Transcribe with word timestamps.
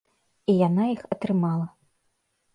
І 0.53 0.55
яна 0.67 0.87
іх 0.95 1.03
атрымала. 1.17 1.67